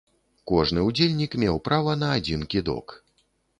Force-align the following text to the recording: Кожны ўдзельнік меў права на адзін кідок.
Кожны 0.51 0.85
ўдзельнік 0.87 1.37
меў 1.45 1.61
права 1.69 1.95
на 2.01 2.11
адзін 2.17 2.49
кідок. 2.57 2.99